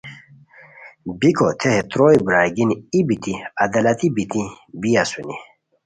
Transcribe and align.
بیکو 1.19 1.47
تھے 1.59 1.69
ہے 1.75 1.81
تروئے 1.89 2.17
برارگینی 2.25 2.75
ای 2.93 2.99
بیتی 3.07 3.33
عدالتی 3.63 4.07
بیتی 4.15 4.43
بی 4.81 4.91
اسونی 5.01 5.37